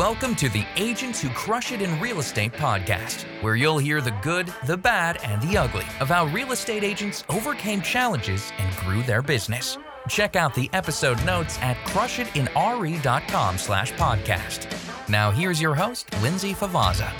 [0.00, 4.16] welcome to the Agents Who Crush It in Real Estate podcast, where you'll hear the
[4.22, 9.02] good, the bad, and the ugly of how real estate agents overcame challenges and grew
[9.02, 9.76] their business.
[10.08, 15.10] Check out the episode notes at crushitinre.com slash podcast.
[15.10, 17.12] Now here's your host, Lindsay Favazza.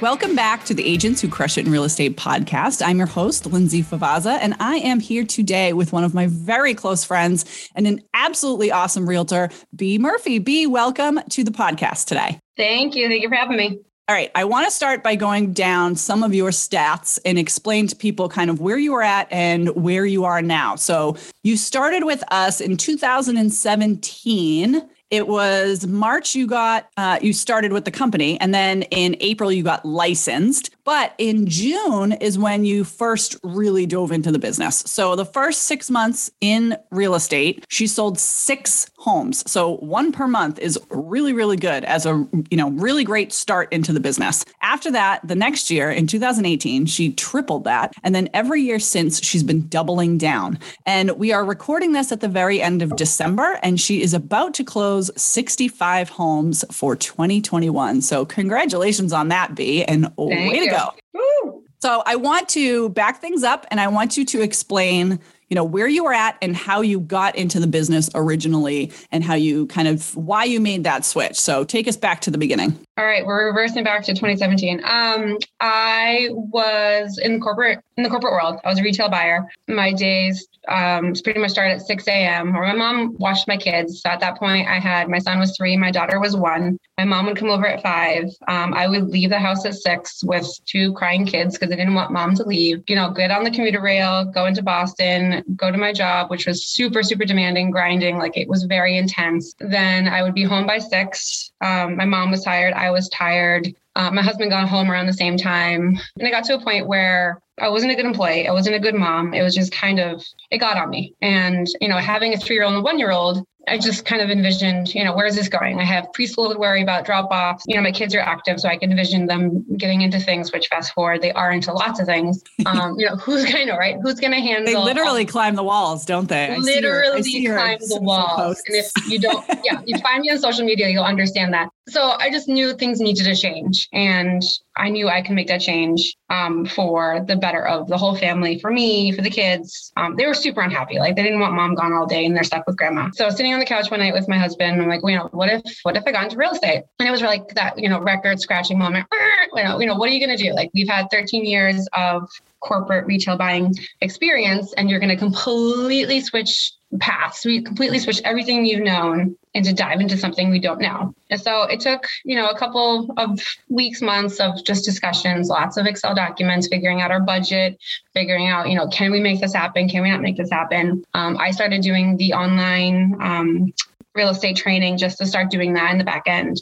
[0.00, 2.80] Welcome back to the Agents Who Crush It in Real Estate podcast.
[2.82, 6.72] I'm your host, Lindsay Favazza, and I am here today with one of my very
[6.72, 9.98] close friends and an absolutely awesome realtor, B.
[9.98, 10.38] Murphy.
[10.38, 12.40] B, welcome to the podcast today.
[12.56, 13.08] Thank you.
[13.08, 13.78] Thank you for having me.
[14.08, 14.30] All right.
[14.34, 18.30] I want to start by going down some of your stats and explain to people
[18.30, 20.76] kind of where you were at and where you are now.
[20.76, 27.72] So, you started with us in 2017 it was March you got uh, you started
[27.72, 30.70] with the company, and then in April you got licensed.
[30.84, 34.82] But in June is when you first really dove into the business.
[34.86, 39.48] So the first six months in real estate, she sold six homes.
[39.50, 43.72] So one per month is really, really good as a you know really great start
[43.72, 44.44] into the business.
[44.62, 49.24] After that, the next year in 2018, she tripled that, and then every year since
[49.24, 50.58] she's been doubling down.
[50.86, 54.54] And we are recording this at the very end of December, and she is about
[54.54, 58.02] to close 65 homes for 2021.
[58.02, 60.64] So congratulations on that, B, and Thank way you.
[60.64, 60.94] to go go.
[61.14, 61.64] Woo.
[61.80, 65.64] So I want to back things up and I want you to explain, you know,
[65.64, 69.66] where you were at and how you got into the business originally and how you
[69.66, 71.40] kind of why you made that switch.
[71.40, 72.78] So take us back to the beginning.
[72.98, 74.82] All right, we're reversing back to 2017.
[74.84, 78.60] Um, I was in the corporate in the corporate world.
[78.62, 79.48] I was a retail buyer.
[79.66, 82.56] My days um, pretty much started at 6 a.m.
[82.56, 84.02] Or my mom watched my kids.
[84.02, 86.78] So at that point, I had my son was three, my daughter was one.
[86.98, 88.24] My mom would come over at five.
[88.48, 91.94] Um, I would leave the house at six with two crying kids because I didn't
[91.94, 92.82] want mom to leave.
[92.88, 96.46] You know, get on the commuter rail, go into Boston, go to my job, which
[96.46, 98.18] was super super demanding, grinding.
[98.18, 99.54] Like it was very intense.
[99.58, 101.49] Then I would be home by six.
[101.60, 102.74] Um, my mom was tired.
[102.74, 103.74] I was tired.
[103.96, 105.98] Uh, my husband got home around the same time.
[106.18, 108.48] And I got to a point where I wasn't a good employee.
[108.48, 109.34] I wasn't a good mom.
[109.34, 111.14] It was just kind of, it got on me.
[111.20, 114.20] And, you know, having a three year old and one year old, I just kind
[114.20, 115.78] of envisioned, you know, where is this going?
[115.78, 117.62] I have preschool to worry about, drop off.
[117.66, 120.66] You know, my kids are active, so I can envision them getting into things, which
[120.66, 122.42] fast forward, they are into lots of things.
[122.66, 123.96] Um, you know, who's going to, right?
[124.02, 124.66] Who's going to handle?
[124.66, 126.56] They literally all, climb the walls, don't they?
[126.58, 128.60] literally climb the walls.
[128.66, 131.68] And if you don't, yeah, you find me on social media, you'll understand that.
[131.88, 133.88] So I just knew things needed to change.
[133.92, 134.42] And
[134.76, 138.58] I knew I could make that change um, for the better of the whole family,
[138.58, 139.92] for me, for the kids.
[139.96, 140.98] Um, they were super unhappy.
[140.98, 143.10] Like they didn't want mom gone all day and they're stuck with grandma.
[143.12, 145.28] So sitting on the couch one night with my husband, I'm like, well, you know,
[145.32, 146.84] what if, what if I got into real estate?
[146.98, 149.06] And it was like that, you know, record scratching moment.
[149.52, 150.52] You know, you know, what are you going to do?
[150.52, 152.30] Like we've had 13 years of
[152.60, 157.44] corporate retail buying experience and you're going to completely switch paths.
[157.44, 161.14] We completely switch everything you've known and to dive into something we don't know.
[161.30, 165.76] And so it took, you know, a couple of weeks, months of just discussions, lots
[165.76, 167.78] of Excel documents, figuring out our budget,
[168.12, 169.88] figuring out, you know, can we make this happen?
[169.88, 171.04] Can we not make this happen?
[171.14, 173.72] Um, I started doing the online um,
[174.14, 176.60] real estate training just to start doing that in the back end.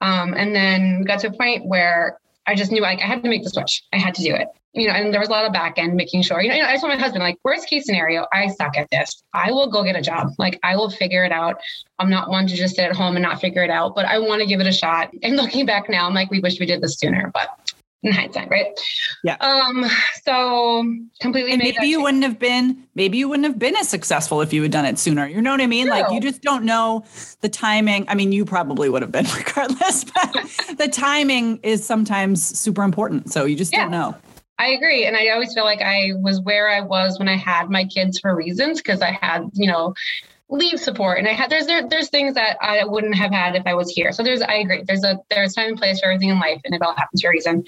[0.00, 3.28] Um, and then got to a point where I just knew like I had to
[3.28, 3.82] make the switch.
[3.92, 5.94] I had to do it you know, and there was a lot of back end
[5.94, 8.48] making sure, you know, you know, I told my husband, like, worst case scenario, I
[8.48, 9.22] suck at this.
[9.32, 10.32] I will go get a job.
[10.38, 11.56] Like, I will figure it out.
[11.98, 14.18] I'm not one to just sit at home and not figure it out, but I
[14.18, 15.10] want to give it a shot.
[15.22, 17.48] And looking back now, I'm like, we wish we did this sooner, but
[18.06, 18.66] in hindsight, right?
[19.22, 19.36] Yeah.
[19.40, 19.84] Um,
[20.24, 20.84] so
[21.20, 24.52] completely and maybe you wouldn't have been, maybe you wouldn't have been as successful if
[24.52, 25.26] you had done it sooner.
[25.26, 25.88] You know what I mean?
[25.88, 27.04] Like you just don't know
[27.40, 28.04] the timing.
[28.08, 30.32] I mean, you probably would have been regardless, but
[30.78, 33.32] the timing is sometimes super important.
[33.32, 33.82] So you just yeah.
[33.82, 34.16] don't know.
[34.58, 35.04] I agree.
[35.04, 38.18] And I always feel like I was where I was when I had my kids
[38.18, 39.94] for reasons because I had, you know,
[40.48, 43.66] leave support and I had there's there, there's things that I wouldn't have had if
[43.66, 44.12] I was here.
[44.12, 44.84] So there's I agree.
[44.86, 47.28] There's a there's time and place for everything in life and it all happens for
[47.28, 47.64] a reason.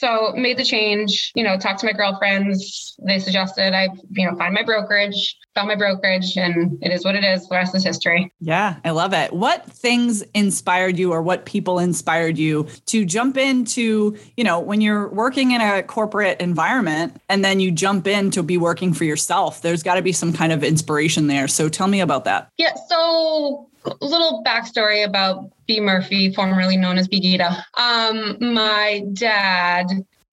[0.00, 2.96] So made the change, you know, talked to my girlfriends.
[3.06, 7.16] They suggested I, you know, find my brokerage, found my brokerage, and it is what
[7.16, 7.46] it is.
[7.46, 8.32] The rest is history.
[8.40, 9.30] Yeah, I love it.
[9.30, 14.80] What things inspired you or what people inspired you to jump into, you know, when
[14.80, 19.04] you're working in a corporate environment and then you jump in to be working for
[19.04, 19.60] yourself?
[19.60, 21.46] There's got to be some kind of inspiration there.
[21.46, 22.48] So tell me about that.
[22.56, 22.72] Yeah.
[22.88, 25.80] So little backstory about B.
[25.80, 27.20] Murphy, formerly known as B.
[27.20, 27.64] Gita.
[27.74, 29.86] Um, my dad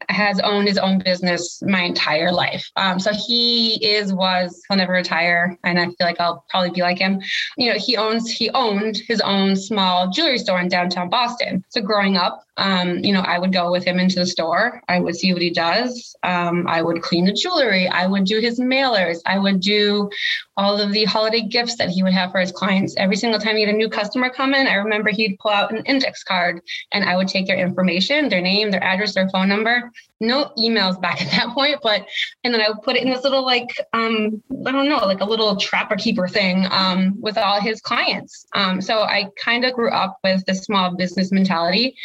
[0.09, 2.69] has owned his own business my entire life.
[2.75, 5.57] Um, so he is, was, he'll never retire.
[5.63, 7.19] And I feel like I'll probably be like him.
[7.57, 11.63] You know, he owns, he owned his own small jewelry store in downtown Boston.
[11.69, 14.81] So growing up, um, you know, I would go with him into the store.
[14.89, 16.15] I would see what he does.
[16.23, 17.87] Um, I would clean the jewelry.
[17.87, 19.19] I would do his mailers.
[19.25, 20.09] I would do
[20.57, 22.95] all of the holiday gifts that he would have for his clients.
[22.97, 25.71] Every single time he had a new customer come in, I remember he'd pull out
[25.71, 26.61] an index card
[26.91, 29.91] and I would take their information, their name, their address, their phone number.
[30.19, 32.05] No emails back at that point, but
[32.43, 35.21] and then I would put it in this little like um, I don't know, like
[35.21, 38.45] a little trapper keeper thing um, with all his clients.
[38.53, 41.95] Um, so I kind of grew up with the small business mentality.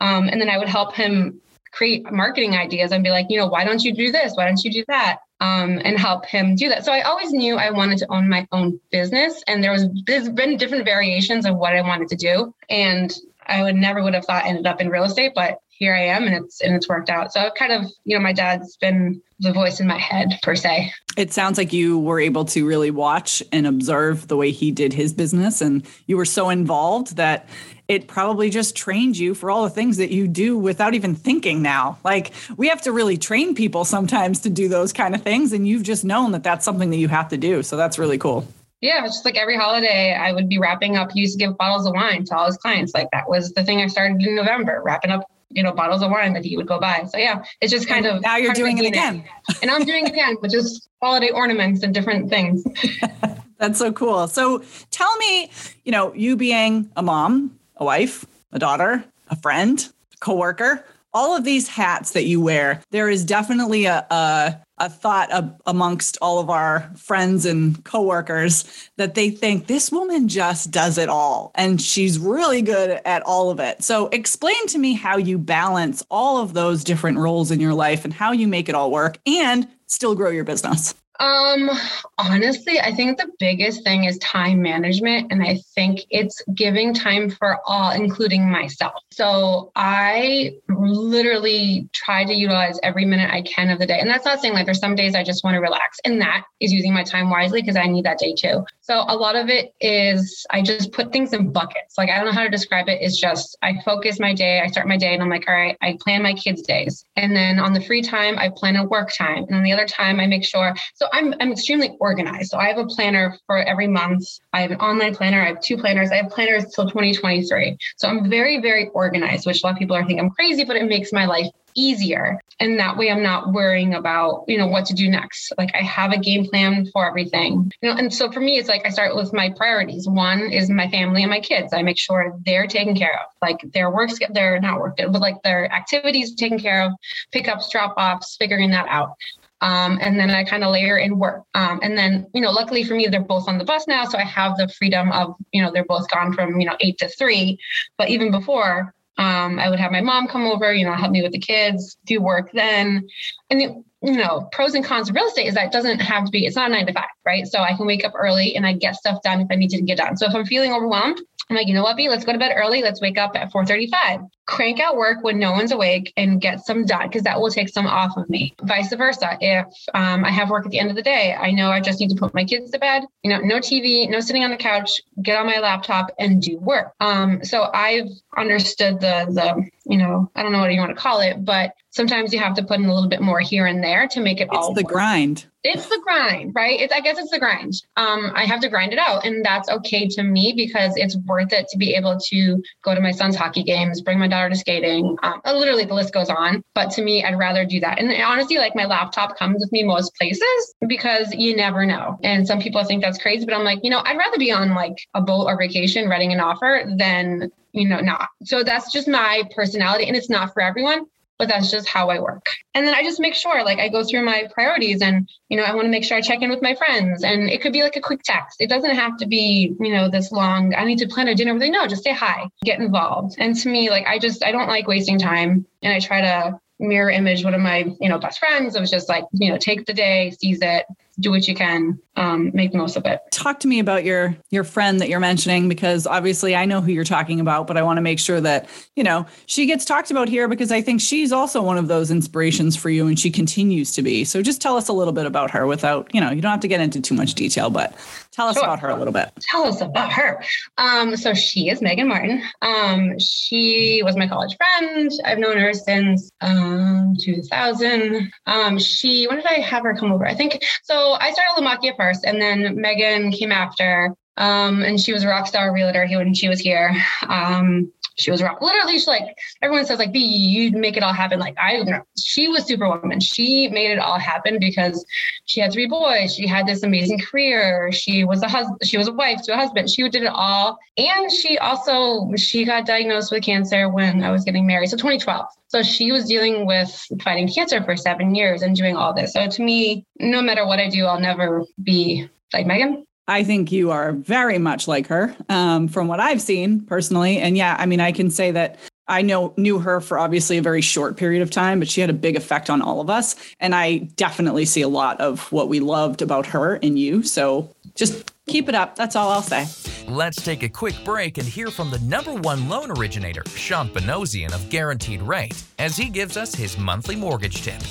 [0.00, 1.40] Um, and then I would help him
[1.72, 4.34] create marketing ideas and be like, you know, why don't you do this?
[4.36, 5.18] Why don't you do that?
[5.40, 6.84] Um, and help him do that.
[6.84, 10.28] So I always knew I wanted to own my own business, and there was there's
[10.28, 13.12] been different variations of what I wanted to do, and
[13.46, 16.24] I would never would have thought ended up in real estate, but here I am,
[16.24, 17.32] and it's and it's worked out.
[17.32, 20.54] So I kind of, you know, my dad's been the voice in my head per
[20.54, 20.92] se.
[21.16, 24.92] It sounds like you were able to really watch and observe the way he did
[24.92, 27.48] his business, and you were so involved that
[27.88, 31.62] it probably just trained you for all the things that you do without even thinking
[31.62, 31.98] now.
[32.04, 35.52] Like we have to really train people sometimes to do those kind of things.
[35.52, 37.62] And you've just known that that's something that you have to do.
[37.62, 38.46] So that's really cool.
[38.80, 41.12] Yeah, it's just like every holiday, I would be wrapping up.
[41.12, 42.94] He used to give bottles of wine to all his clients.
[42.94, 46.10] Like that was the thing I started in November, wrapping up, you know, bottles of
[46.10, 47.04] wine that he would go buy.
[47.10, 49.24] So yeah, it's just kind and of now you're doing it again,
[49.62, 52.64] and I'm doing it again, but just holiday ornaments and different things.
[53.58, 54.26] That's so cool.
[54.28, 55.50] So tell me,
[55.84, 60.84] you know, you being a mom, a wife, a daughter, a friend, a coworker,
[61.14, 65.30] all of these hats that you wear, there is definitely a, a, a thought
[65.64, 71.08] amongst all of our friends and coworkers that they think this woman just does it
[71.08, 73.82] all and she's really good at all of it.
[73.82, 78.04] So, explain to me how you balance all of those different roles in your life
[78.04, 80.94] and how you make it all work and still grow your business.
[81.22, 81.70] Um,
[82.18, 85.30] honestly, I think the biggest thing is time management.
[85.30, 88.94] And I think it's giving time for all, including myself.
[89.12, 94.00] So I literally try to utilize every minute I can of the day.
[94.00, 95.98] And that's not saying like there's some days I just want to relax.
[96.04, 98.64] And that is using my time wisely because I need that day too.
[98.92, 101.96] So a lot of it is I just put things in buckets.
[101.96, 102.98] Like I don't know how to describe it.
[103.00, 105.78] It's just I focus my day, I start my day and I'm like, all right,
[105.80, 107.06] I plan my kids' days.
[107.16, 109.46] And then on the free time, I plan a work time.
[109.48, 110.74] And on the other time, I make sure.
[110.94, 112.50] So I'm I'm extremely organized.
[112.50, 114.26] So I have a planner for every month.
[114.52, 115.40] I have an online planner.
[115.40, 116.10] I have two planners.
[116.12, 117.78] I have planners till 2023.
[117.96, 120.76] So I'm very, very organized, which a lot of people are thinking I'm crazy, but
[120.76, 122.40] it makes my life easier.
[122.60, 125.52] And that way I'm not worrying about, you know, what to do next.
[125.58, 127.72] Like I have a game plan for everything.
[127.80, 130.08] You know, and so for me, it's like I start with my priorities.
[130.08, 131.72] One is my family and my kids.
[131.72, 133.26] I make sure they're taken care of.
[133.40, 136.92] Like their works, they're not work, but like their activities taken care of,
[137.32, 139.16] pickups, drop offs, figuring that out.
[139.62, 141.44] Um, and then I kind of layer in work.
[141.54, 144.04] Um, and then, you know, luckily for me, they're both on the bus now.
[144.04, 146.98] So I have the freedom of, you know, they're both gone from, you know, eight
[146.98, 147.58] to three.
[147.96, 151.22] But even before, um, I would have my mom come over, you know, help me
[151.22, 153.06] with the kids, do work then.
[153.50, 156.30] And, you know, pros and cons of real estate is that it doesn't have to
[156.30, 157.46] be, it's not a nine to five, right?
[157.46, 159.82] So I can wake up early and I get stuff done if I need to
[159.82, 160.16] get done.
[160.16, 162.52] So if I'm feeling overwhelmed, I'm like, you know what, B, let's go to bed
[162.56, 162.82] early.
[162.82, 164.28] Let's wake up at 4:35.
[164.46, 167.68] Crank out work when no one's awake and get some done because that will take
[167.68, 168.54] some off of me.
[168.62, 169.36] Vice versa.
[169.40, 172.00] If um, I have work at the end of the day, I know I just
[172.00, 173.04] need to put my kids to bed.
[173.22, 175.00] You know, no TV, no sitting on the couch.
[175.22, 176.92] Get on my laptop and do work.
[177.00, 181.00] Um, so I've understood the the you know I don't know what you want to
[181.00, 183.82] call it, but sometimes you have to put in a little bit more here and
[183.82, 184.92] there to make it it's all the work.
[184.92, 186.80] grind it's the grind right?
[186.80, 187.74] It's i guess it's the grind.
[187.96, 191.52] Um i have to grind it out and that's okay to me because it's worth
[191.52, 194.56] it to be able to go to my son's hockey games bring my daughter to
[194.56, 196.62] skating um, uh, literally the list goes on.
[196.74, 197.98] But to me i'd rather do that.
[197.98, 202.18] And honestly like my laptop comes with me most places because you never know.
[202.22, 204.74] And some people think that's crazy but i'm like you know i'd rather be on
[204.74, 208.28] like a boat or vacation writing an offer than you know not.
[208.44, 211.06] So that's just my personality and it's not for everyone
[211.42, 212.46] but that's just how I work.
[212.72, 215.64] And then I just make sure, like, I go through my priorities and, you know,
[215.64, 217.24] I want to make sure I check in with my friends.
[217.24, 218.60] And it could be like a quick text.
[218.60, 221.52] It doesn't have to be, you know, this long, I need to plan a dinner
[221.52, 221.72] with you.
[221.72, 223.34] No, just say hi, get involved.
[223.38, 225.66] And to me, like, I just, I don't like wasting time.
[225.82, 228.90] And I try to mirror image one of my you know best friends it was
[228.90, 230.84] just like you know take the day seize it
[231.20, 233.20] do what you can um, make the most of it.
[233.30, 236.92] Talk to me about your your friend that you're mentioning because obviously i know who
[236.92, 240.10] you're talking about but i want to make sure that you know she gets talked
[240.10, 243.30] about here because i think she's also one of those inspirations for you and she
[243.30, 244.24] continues to be.
[244.24, 246.60] So just tell us a little bit about her without you know you don't have
[246.60, 247.94] to get into too much detail but
[248.32, 248.64] Tell us sure.
[248.64, 249.30] about her a little bit.
[249.40, 250.42] Tell us about her.
[250.78, 252.42] Um, so she is Megan Martin.
[252.62, 255.10] Um, she was my college friend.
[255.24, 258.32] I've known her since um, 2000.
[258.46, 260.26] Um, she, when did I have her come over?
[260.26, 261.12] I think so.
[261.12, 264.14] I started Lamacchia first, and then Megan came after.
[264.36, 266.94] Um, and she was a rock star realtor when she was here.
[267.28, 268.60] Um, she was rock.
[268.60, 271.82] Literally, she like everyone says like, "B, you make it all happen." Like I.
[272.18, 273.20] She was superwoman.
[273.20, 275.04] She made it all happen because
[275.46, 276.34] she had three boys.
[276.34, 277.90] She had this amazing career.
[277.90, 278.78] She was a husband.
[278.84, 279.90] She was a wife to a husband.
[279.90, 284.44] She did it all, and she also she got diagnosed with cancer when I was
[284.44, 284.90] getting married.
[284.90, 285.46] So 2012.
[285.68, 286.90] So she was dealing with
[287.22, 289.32] fighting cancer for seven years and doing all this.
[289.32, 293.06] So to me, no matter what I do, I'll never be like Megan.
[293.28, 297.38] I think you are very much like her um, from what I've seen personally.
[297.38, 300.62] And yeah, I mean, I can say that I know knew her for obviously a
[300.62, 303.36] very short period of time, but she had a big effect on all of us.
[303.60, 307.22] And I definitely see a lot of what we loved about her in you.
[307.22, 308.96] So just keep it up.
[308.96, 309.66] That's all I'll say.
[310.08, 314.52] Let's take a quick break and hear from the number one loan originator, Shant Banosian
[314.52, 317.82] of Guaranteed Rate, as he gives us his monthly mortgage tip.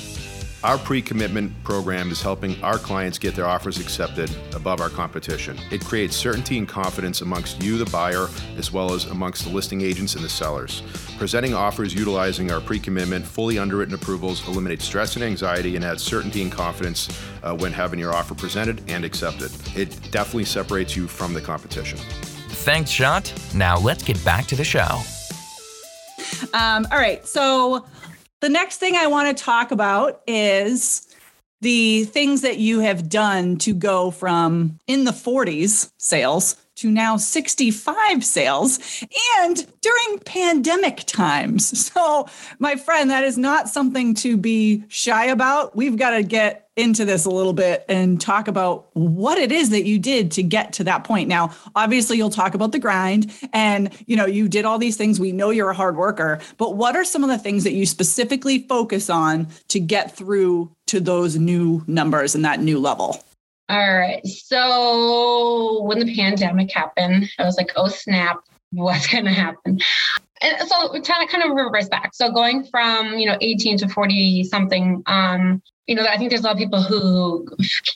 [0.64, 5.58] Our pre commitment program is helping our clients get their offers accepted above our competition.
[5.72, 9.80] It creates certainty and confidence amongst you, the buyer, as well as amongst the listing
[9.80, 10.84] agents and the sellers.
[11.18, 16.02] Presenting offers utilizing our pre commitment, fully underwritten approvals eliminates stress and anxiety and adds
[16.04, 17.08] certainty and confidence
[17.42, 19.50] uh, when having your offer presented and accepted.
[19.76, 21.98] It definitely separates you from the competition.
[21.98, 23.34] Thanks, Shant.
[23.52, 25.00] Now let's get back to the show.
[26.54, 27.26] Um, all right.
[27.26, 27.84] So,
[28.42, 31.06] the next thing I want to talk about is
[31.60, 37.16] the things that you have done to go from in the 40s sales to now
[37.16, 39.04] 65 sales
[39.38, 41.88] and during pandemic times.
[41.92, 42.26] So,
[42.58, 45.76] my friend, that is not something to be shy about.
[45.76, 49.70] We've got to get into this a little bit and talk about what it is
[49.70, 51.28] that you did to get to that point.
[51.28, 55.20] Now, obviously you'll talk about the grind and, you know, you did all these things.
[55.20, 57.84] We know you're a hard worker, but what are some of the things that you
[57.84, 63.22] specifically focus on to get through to those new numbers and that new level?
[63.68, 64.26] All right.
[64.26, 68.38] So when the pandemic happened, I was like, oh snap,
[68.70, 69.78] what's going to happen?
[70.40, 72.14] And so kind of kind of reverse back.
[72.14, 76.42] So going from, you know, 18 to 40 something, um, you know, I think there's
[76.42, 77.46] a lot of people who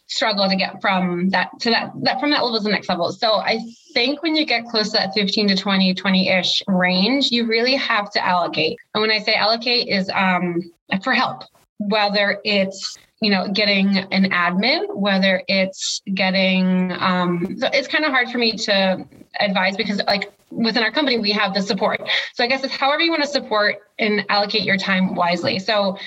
[0.07, 3.13] struggle to get from that to that, that from that level to the next level.
[3.13, 3.61] So I
[3.93, 8.11] think when you get close to that 15 to 20, 20-ish range, you really have
[8.13, 8.79] to allocate.
[8.95, 10.61] And when I say allocate is um
[11.03, 11.45] for help,
[11.79, 18.11] whether it's you know, getting an admin, whether it's getting, um, so it's kind of
[18.11, 19.07] hard for me to
[19.41, 22.01] advise because like within our company, we have the support.
[22.35, 25.59] So I guess it's however you want to support and allocate your time wisely.
[25.59, 25.99] So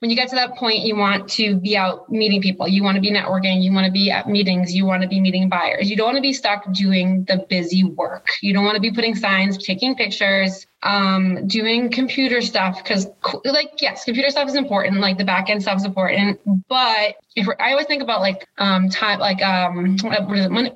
[0.00, 2.66] when you get to that point, you want to be out meeting people.
[2.66, 3.62] You want to be networking.
[3.62, 4.74] You want to be at meetings.
[4.74, 5.90] You want to be meeting buyers.
[5.90, 8.30] You don't want to be stuck doing the busy work.
[8.40, 13.08] You don't want to be putting signs, taking pictures, um, doing computer stuff because,
[13.44, 15.00] like, yes, computer stuff is important.
[15.00, 16.40] Like the back end stuff is important.
[16.66, 19.98] But if I always think about like um, time, like um,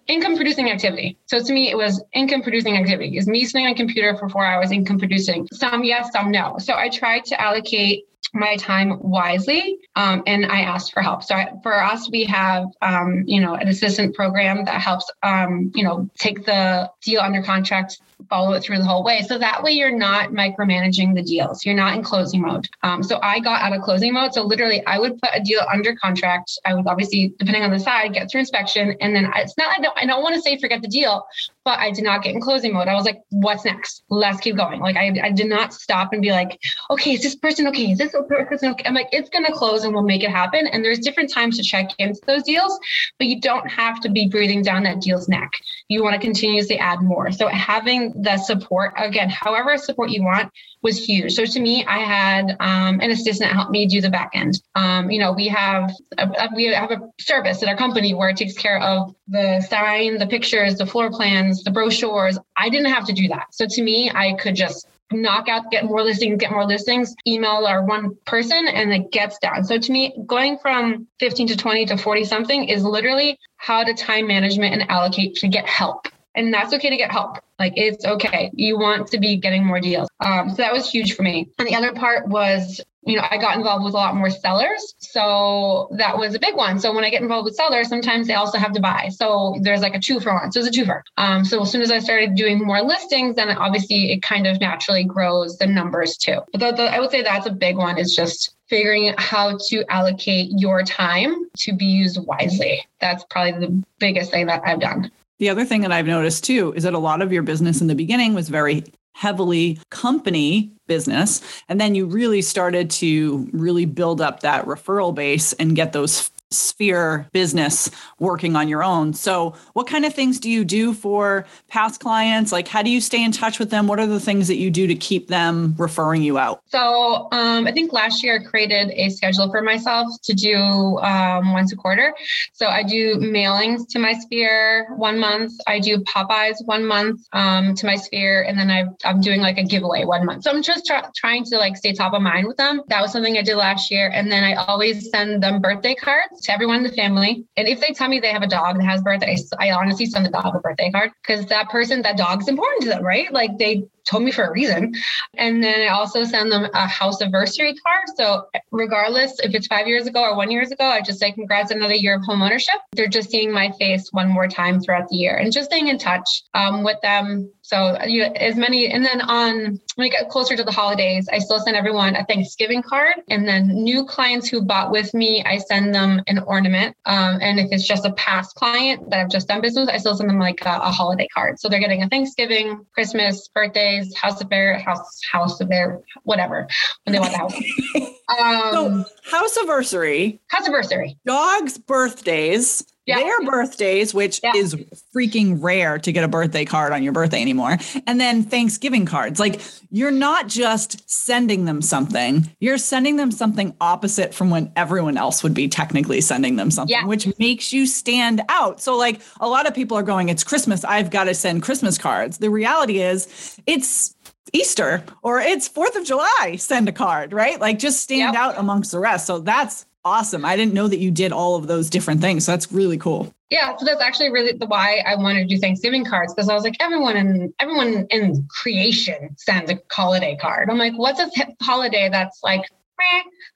[0.07, 1.16] income producing activity.
[1.25, 3.16] So to me, it was income producing activity.
[3.16, 5.49] Is me sitting on a computer for four hours income producing?
[5.50, 6.57] Some yes, some no.
[6.59, 8.04] So I tried to allocate
[8.35, 11.23] my time wisely um, and i asked for help.
[11.23, 15.71] So I, for us we have um, you know an assistant program that helps um,
[15.75, 19.23] you know take the deal under contract follow it through the whole way.
[19.23, 21.64] So that way you're not micromanaging the deals.
[21.64, 22.68] You're not in closing mode.
[22.83, 24.35] Um, so I got out of closing mode.
[24.35, 26.59] So literally I would put a deal under contract.
[26.64, 28.97] I would obviously, depending on the side, get through inspection.
[29.00, 31.26] And then it's not, I don't, I don't want to say forget the deal,
[31.64, 32.88] but I did not get in closing mode.
[32.88, 34.02] I was like, what's next?
[34.11, 34.80] Let's keep going.
[34.80, 36.59] Like I, I did not stop and be like,
[36.90, 37.92] okay, is this person okay?
[37.92, 38.85] Is this person okay?
[38.87, 40.66] I'm like, it's going to close and we'll make it happen.
[40.66, 42.78] And there's different times to check into those deals,
[43.18, 45.52] but you don't have to be breathing down that deal's neck.
[45.88, 47.33] You want to continuously add more.
[47.33, 50.51] So having the support again however support you want
[50.83, 51.33] was huge.
[51.35, 54.61] So to me i had um, an assistant help me do the back end.
[54.75, 58.37] Um, you know we have a, we have a service at our company where it
[58.37, 62.39] takes care of the sign the pictures the floor plans the brochures.
[62.57, 63.47] I didn't have to do that.
[63.53, 67.67] So to me i could just knock out, get more listings, get more listings, email
[67.67, 69.65] our one person, and it gets done.
[69.65, 73.95] So to me, going from 15 to 20 to 40 something is literally how to
[73.95, 77.38] time management and allocate to get help and that's okay to get help.
[77.59, 78.50] Like it's okay.
[78.55, 80.09] You want to be getting more deals.
[80.21, 81.49] Um, so that was huge for me.
[81.59, 84.95] And the other part was you know, I got involved with a lot more sellers.
[84.99, 86.79] So that was a big one.
[86.79, 89.11] So when I get involved with sellers, sometimes they also have to buy.
[89.11, 90.50] So there's like a two for one.
[90.53, 91.05] So it's a two for.
[91.17, 94.61] Um, so as soon as I started doing more listings, then obviously it kind of
[94.61, 96.41] naturally grows the numbers too.
[96.53, 99.59] But the, the, I would say that's a big one is just figuring out how
[99.69, 102.87] to allocate your time to be used wisely.
[103.00, 105.11] That's probably the biggest thing that I've done.
[105.38, 107.87] The other thing that I've noticed too is that a lot of your business in
[107.87, 111.41] the beginning was very heavily company business.
[111.69, 116.31] And then you really started to really build up that referral base and get those
[116.51, 119.13] sphere business working on your own.
[119.13, 122.53] So, what kind of things do you do for past clients?
[122.53, 123.87] Like, how do you stay in touch with them?
[123.87, 126.63] What are the things that you do to keep them referring you out?
[126.67, 131.53] So, um, I think last year I created a schedule for myself to do um,
[131.53, 132.15] once a quarter.
[132.53, 137.75] So, I do mailings to my sphere one month, I do Popeyes one month um,
[137.75, 140.45] to my sphere, and then I, I'm doing like a giveaway one month.
[140.45, 142.83] So, I'm just try- trying to like stay top of mind with them.
[142.89, 144.11] That was something I did last year.
[144.15, 147.45] And then I always send them birthday cards to everyone in the family.
[147.57, 150.25] And if they tell me they have a dog that has birthday, I honestly send
[150.25, 153.33] the dog a birthday card because that person, that dog's important to them, right?
[153.33, 154.95] Like they told me for a reason.
[155.37, 158.05] And then I also send them a house anniversary card.
[158.17, 161.71] So regardless if it's five years ago or one years ago, I just say congrats
[161.71, 162.75] another year of home ownership.
[162.93, 165.99] They're just seeing my face one more time throughout the year and just staying in
[165.99, 167.51] touch um, with them.
[167.75, 171.40] So you as many, and then on when we get closer to the holidays, I
[171.40, 173.14] still send everyone a Thanksgiving card.
[173.28, 176.97] And then new clients who bought with me, I send them an ornament.
[177.04, 180.14] Um, and if it's just a past client that I've just done business, I still
[180.14, 181.59] send them like a, a holiday card.
[181.59, 186.69] So they're getting a Thanksgiving, Christmas, birthdays, house of bear, house, house of bear, whatever,
[187.02, 188.11] when they want the house.
[188.26, 193.19] Um, so house anniversary, house anniversary, dogs' birthdays, yeah.
[193.19, 194.53] their birthdays, which yeah.
[194.55, 194.75] is
[195.15, 197.79] freaking rare to get a birthday card on your birthday anymore.
[198.07, 199.39] And then Thanksgiving cards.
[199.39, 205.17] Like you're not just sending them something, you're sending them something opposite from when everyone
[205.17, 207.07] else would be technically sending them something, yeah.
[207.07, 208.81] which makes you stand out.
[208.81, 210.85] So, like a lot of people are going, It's Christmas.
[210.85, 212.39] I've got to send Christmas cards.
[212.39, 214.15] The reality is, it's
[214.53, 217.61] Easter or it's Fourth of July, send a card, right?
[217.61, 218.43] Like just stand yep.
[218.43, 219.27] out amongst the rest.
[219.27, 220.45] So that's awesome.
[220.45, 222.45] I didn't know that you did all of those different things.
[222.45, 223.33] So that's really cool.
[223.51, 226.55] Yeah, so that's actually really the why I wanted to do Thanksgiving cards because I
[226.55, 230.71] was like, everyone in everyone in creation sends a holiday card.
[230.71, 231.31] I'm like, what's a
[231.63, 232.65] holiday that's like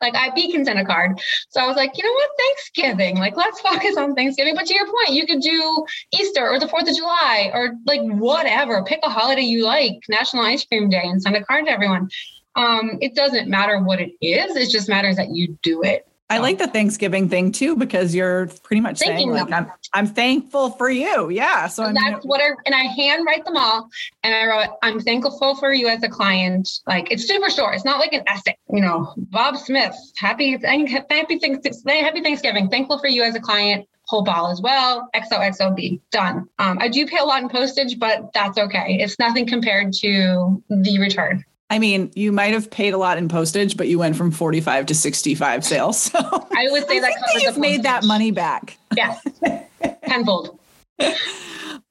[0.00, 1.20] like I can send a card.
[1.48, 4.54] So I was like, you know what, Thanksgiving, like let's focus on Thanksgiving.
[4.54, 8.02] But to your point, you could do Easter or the 4th of July or like
[8.02, 11.72] whatever, pick a holiday you like, National Ice Cream Day and send a card to
[11.72, 12.08] everyone.
[12.56, 14.56] Um, it doesn't matter what it is.
[14.56, 16.07] It just matters that you do it.
[16.30, 20.06] I like the Thanksgiving thing too because you're pretty much Thanking saying like I'm I'm
[20.06, 21.30] thankful for you.
[21.30, 21.68] Yeah.
[21.68, 23.88] So that's I'm, what I and I handwrite them all
[24.22, 26.68] and I wrote I'm thankful for you as a client.
[26.86, 27.74] Like it's super short.
[27.76, 28.56] It's not like an essay.
[28.70, 32.68] You know, Bob Smith, happy thank happy things happy Thanksgiving.
[32.68, 35.08] Thankful for you as a client whole ball as well.
[35.14, 36.48] XOXOB, done.
[36.58, 38.98] Um, I do pay a lot in postage, but that's okay.
[39.00, 41.44] It's nothing compared to the return.
[41.70, 44.86] I mean, you might have paid a lot in postage, but you went from 45
[44.86, 46.02] to 65 sales.
[46.02, 48.78] So I would say that you've made that money back.
[48.96, 49.18] Yeah.
[50.06, 50.58] Tenfold.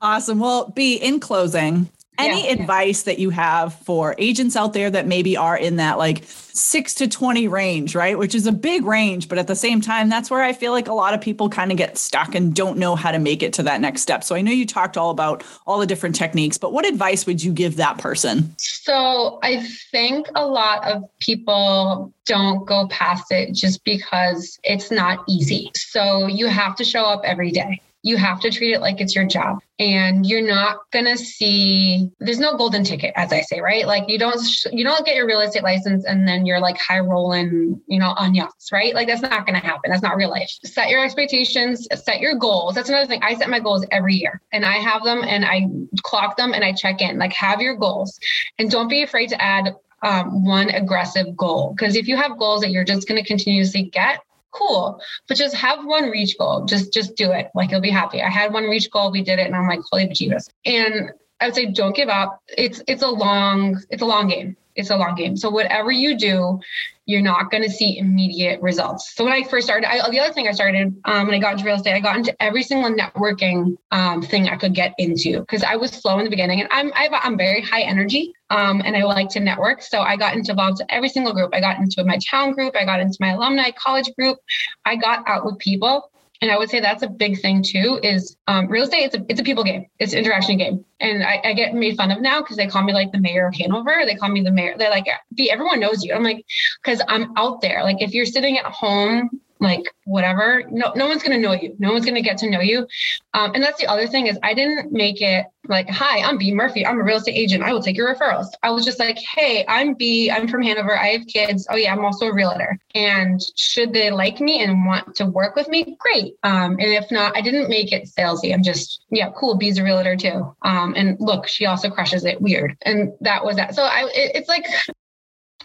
[0.02, 0.40] awesome.
[0.40, 2.54] Well, B, in closing, any yeah.
[2.54, 6.96] advice that you have for agents out there that maybe are in that like six
[6.96, 8.18] to 20 range, right?
[8.18, 10.88] Which is a big range, but at the same time, that's where I feel like
[10.88, 13.54] a lot of people kind of get stuck and don't know how to make it
[13.54, 14.24] to that next step.
[14.24, 17.44] So I know you talked all about all the different techniques, but what advice would
[17.44, 18.54] you give that person?
[18.58, 25.24] So I think a lot of people don't go past it just because it's not
[25.30, 25.72] easy.
[25.76, 29.16] So you have to show up every day you have to treat it like it's
[29.16, 29.60] your job.
[29.80, 33.86] And you're not going to see there's no golden ticket as i say right?
[33.86, 37.00] Like you don't you don't get your real estate license and then you're like high
[37.00, 38.96] rolling you know on yachts right?
[38.96, 39.92] Like that's not going to happen.
[39.92, 40.50] That's not real life.
[40.66, 42.76] Set your expectations set your goals.
[42.76, 43.22] That's another thing.
[43.24, 45.68] I set my goals every year and i have them and i
[46.04, 47.18] clock them and i check in.
[47.20, 48.20] Like have your goals
[48.58, 51.74] and don't be afraid to add um, one aggressive goal.
[51.76, 55.56] Because if you have goals that you're just going to continuously get cool but just
[55.56, 56.66] have one reach goal.
[56.66, 57.48] Just just do it.
[57.54, 58.22] Like you'll be happy.
[58.22, 59.12] I had one reach goal.
[59.12, 60.50] We did it and i'm like holy bejeebus.
[60.66, 62.42] And i would say don't give up.
[62.48, 66.18] It's it's a long it's a long game it's a long game so whatever you
[66.18, 66.60] do
[67.08, 69.14] you're not going to see immediate results.
[69.16, 71.54] So when I first started, I, the other thing I started um, when I got
[71.54, 75.40] into real estate, I got into every single networking um, thing I could get into
[75.40, 78.82] because I was slow in the beginning, and I'm i am very high energy, um,
[78.84, 79.82] and I like to network.
[79.82, 81.52] So I got involved in every single group.
[81.56, 84.38] I got into my town group, I got into my alumni college group,
[84.84, 86.12] I got out with people.
[86.42, 88.00] And I would say that's a big thing too.
[88.04, 89.06] Is um, real estate?
[89.06, 89.88] It's a it's a people game.
[90.00, 92.84] It's an interaction game, and I, I get made fun of now because they call
[92.84, 94.04] me like the mayor of Hanover.
[94.06, 94.76] They call me the mayor.
[94.78, 96.46] They're like, "B, everyone knows you." I'm like,
[96.84, 97.84] because I'm out there.
[97.84, 100.64] Like if you're sitting at home like whatever.
[100.70, 101.76] No no one's going to know you.
[101.80, 102.88] No one's going to get to know you.
[103.34, 106.54] Um, and that's the other thing is i didn't make it like hi i'm b
[106.54, 106.86] murphy.
[106.86, 107.64] I'm a real estate agent.
[107.64, 108.48] I will take your referrals.
[108.64, 110.32] I was just like hey i'm b.
[110.32, 110.98] I'm from hanover.
[110.98, 111.68] I have kids.
[111.70, 112.78] Oh yeah i'm also a realtor.
[112.96, 115.98] And should they like me and want to work with me?
[116.00, 116.36] Great.
[116.44, 118.54] Um, and if not i didn't make it salesy.
[118.54, 119.58] I'm just yeah cool.
[119.58, 120.56] B's a realtor too.
[120.62, 122.42] Um, and look she also crushes it.
[122.42, 122.78] Weird.
[122.84, 123.76] And that was that.
[123.76, 124.66] So i it, it's like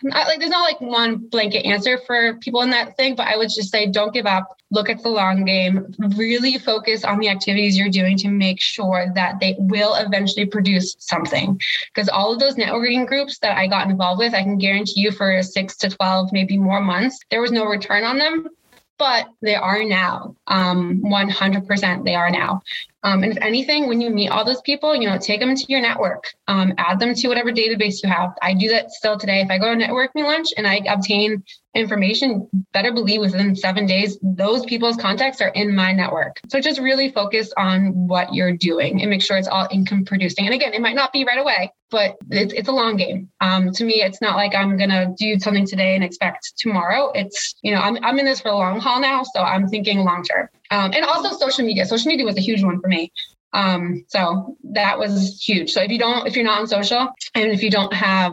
[0.02, 3.36] not like there's not like one blanket answer for people in that thing, but I
[3.36, 4.56] would just say don't give up.
[4.70, 5.94] Look at the long game.
[6.16, 10.96] Really focus on the activities you're doing to make sure that they will eventually produce
[10.98, 11.60] something.
[11.94, 15.12] Because all of those networking groups that I got involved with, I can guarantee you
[15.12, 18.48] for six to 12, maybe more months, there was no return on them
[18.98, 20.36] but they are now.
[20.46, 22.62] Um, 100% they are now.
[23.04, 25.64] Um, and if anything, when you meet all those people, you know, take them to
[25.68, 28.30] your network, um, add them to whatever database you have.
[28.40, 29.40] I do that still today.
[29.40, 31.42] If I go to networking lunch and I obtain
[31.74, 36.40] information, better believe within seven days, those people's contacts are in my network.
[36.48, 40.44] So just really focus on what you're doing and make sure it's all income producing.
[40.46, 43.30] And again, it might not be right away, but it's, it's a long game.
[43.40, 47.10] Um, to me, it's not like I'm going to do something today and expect tomorrow.
[47.14, 49.22] It's, you know, I'm, I'm in this for a long haul now.
[49.22, 50.48] So I'm thinking long term.
[50.72, 51.84] Um, and also social media.
[51.84, 53.12] Social media was a huge one for me.
[53.52, 55.70] Um, so that was huge.
[55.70, 58.32] So if you don't, if you're not on social and if you don't have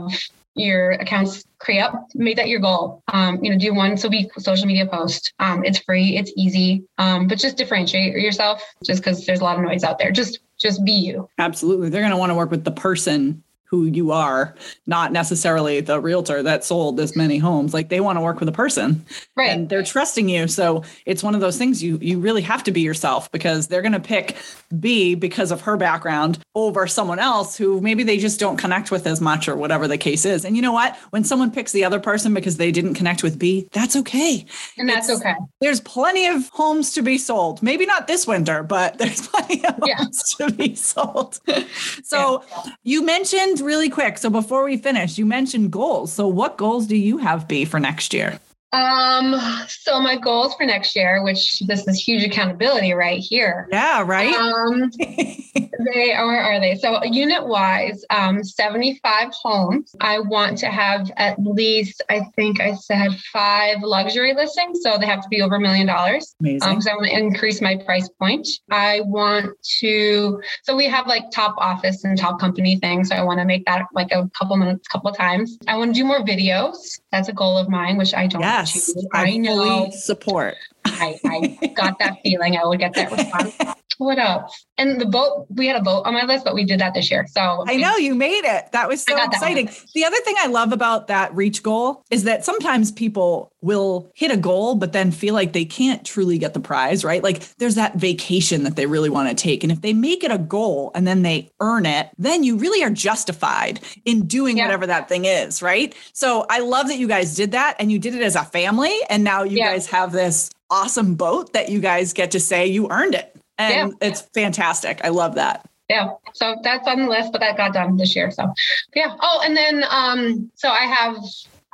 [0.55, 3.03] your accounts create up, make that your goal.
[3.11, 5.33] Um, you know, do one so be social media post.
[5.39, 9.57] Um, it's free, it's easy, um, but just differentiate yourself just because there's a lot
[9.57, 10.11] of noise out there.
[10.11, 11.29] Just just be you.
[11.37, 11.89] Absolutely.
[11.89, 14.55] They're going to want to work with the person who you are,
[14.87, 17.73] not necessarily the realtor that sold this many homes.
[17.73, 19.05] Like they want to work with a person.
[19.35, 19.51] Right.
[19.51, 20.47] And they're trusting you.
[20.47, 23.83] So it's one of those things you you really have to be yourself because they're
[23.83, 24.37] gonna pick
[24.79, 29.05] B because of her background over someone else who maybe they just don't connect with
[29.05, 30.45] as much or whatever the case is.
[30.45, 30.95] And you know what?
[31.11, 34.45] When someone picks the other person because they didn't connect with B, that's okay.
[34.77, 35.35] And that's it's, okay.
[35.61, 37.61] There's plenty of homes to be sold.
[37.61, 39.97] Maybe not this winter, but there's plenty of yeah.
[39.97, 41.39] homes to be sold.
[42.03, 42.71] so yeah.
[42.83, 44.17] you mentioned really quick.
[44.17, 46.11] So before we finish, you mentioned goals.
[46.13, 48.39] So what goals do you have B for next year?
[48.71, 49.35] Um,
[49.67, 53.67] so my goals for next year, which this is huge accountability right here.
[53.71, 54.33] Yeah, right.
[54.35, 56.75] Um, they are, are they?
[56.75, 59.95] So unit wise, um, 75 homes.
[60.01, 64.81] I want to have at least, I think I said five luxury listings.
[64.83, 66.35] So they have to be over a million dollars.
[66.39, 66.69] Amazing.
[66.69, 68.47] Um, so I want to increase my price point.
[68.69, 73.09] I want to, so we have like top office and top company things.
[73.09, 75.57] So I want to make that like a couple minutes, couple times.
[75.67, 76.99] I want to do more videos.
[77.11, 78.41] That's a goal of mine, which I don't.
[78.41, 79.89] Yeah Yes, I, know.
[79.91, 80.55] support.
[80.85, 83.57] I, I got that feeling I would get that response.
[83.99, 84.65] what else?
[84.77, 87.11] And the boat, we had a boat on my list, but we did that this
[87.11, 87.27] year.
[87.29, 88.71] So I know you made it.
[88.71, 89.69] That was so exciting.
[89.93, 94.31] The other thing I love about that reach goal is that sometimes people will hit
[94.31, 97.21] a goal, but then feel like they can't truly get the prize, right?
[97.21, 99.63] Like there's that vacation that they really want to take.
[99.63, 102.81] And if they make it a goal and then they earn it, then you really
[102.81, 104.63] are justified in doing yeah.
[104.63, 105.93] whatever that thing is, right?
[106.13, 108.95] So I love that you guys did that and you did it as a family.
[109.09, 109.73] And now you yeah.
[109.73, 113.35] guys have this awesome boat that you guys get to say you earned it.
[113.59, 114.07] And yeah.
[114.07, 115.01] it's fantastic.
[115.03, 115.69] I love that.
[115.89, 116.13] Yeah.
[116.33, 118.31] So that's on the list, but that got done this year.
[118.31, 118.51] So
[118.95, 119.15] yeah.
[119.21, 121.17] Oh, and then um, so I have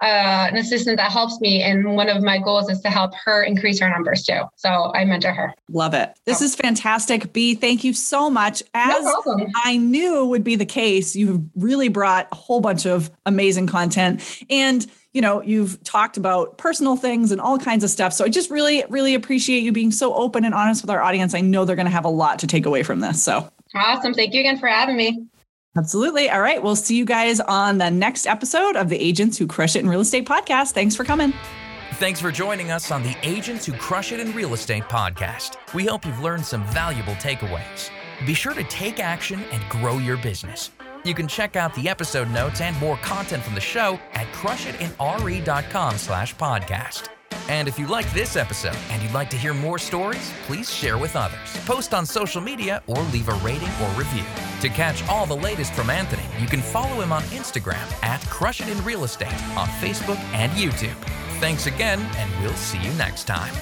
[0.01, 1.61] uh, an assistant that helps me.
[1.61, 4.41] And one of my goals is to help her increase her numbers too.
[4.55, 5.53] So I mentor her.
[5.69, 6.13] Love it.
[6.25, 7.31] This is fantastic.
[7.33, 8.61] B, thank you so much.
[8.73, 13.09] As no I knew would be the case, you've really brought a whole bunch of
[13.25, 14.43] amazing content.
[14.49, 18.11] And you know, you've talked about personal things and all kinds of stuff.
[18.11, 21.33] So I just really, really appreciate you being so open and honest with our audience.
[21.33, 23.23] I know they're going to have a lot to take away from this.
[23.23, 24.13] So awesome.
[24.13, 25.25] Thank you again for having me.
[25.77, 26.29] Absolutely.
[26.29, 26.61] All right.
[26.61, 29.89] We'll see you guys on the next episode of the Agents Who Crush It in
[29.89, 30.73] Real Estate podcast.
[30.73, 31.33] Thanks for coming.
[31.93, 35.55] Thanks for joining us on the Agents Who Crush It in Real Estate podcast.
[35.73, 37.89] We hope you've learned some valuable takeaways.
[38.25, 40.71] Be sure to take action and grow your business.
[41.05, 45.97] You can check out the episode notes and more content from the show at crushitinre.com
[45.97, 47.09] slash podcast.
[47.47, 50.97] And if you like this episode and you'd like to hear more stories, please share
[50.97, 54.23] with others, post on social media, or leave a rating or review.
[54.61, 58.61] To catch all the latest from Anthony, you can follow him on Instagram at Crush
[58.61, 60.99] It in Real Estate on Facebook and YouTube.
[61.39, 63.53] Thanks again, and we'll see you next time.